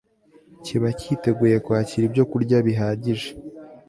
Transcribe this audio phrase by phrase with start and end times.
[0.63, 3.29] kiba cyiteguye kwakira ibyokurya bihagije